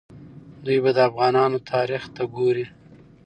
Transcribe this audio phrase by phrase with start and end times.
[0.65, 2.65] دوی به د افغانانو تاریخ ته ګوري.